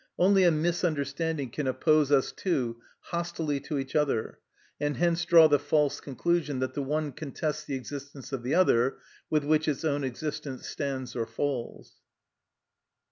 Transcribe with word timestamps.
Only 0.17 0.45
a 0.45 0.49
misunderstanding 0.51 1.51
can 1.51 1.67
oppose 1.67 2.11
us 2.11 2.31
two 2.31 2.81
hostilely 3.11 3.59
to 3.59 3.77
each 3.77 3.95
other, 3.95 4.39
and 4.79 4.97
hence 4.97 5.25
draw 5.25 5.47
the 5.47 5.59
false 5.59 6.01
conclusion 6.01 6.57
that 6.57 6.73
the 6.73 6.81
one 6.81 7.11
contests 7.11 7.65
the 7.65 7.75
existence 7.75 8.31
of 8.33 8.41
the 8.41 8.55
other, 8.55 8.97
with 9.29 9.43
which 9.43 9.67
its 9.67 9.85
own 9.85 10.03
existence 10.03 10.67
stands 10.67 11.15
or 11.15 11.27
falls. 11.27 11.97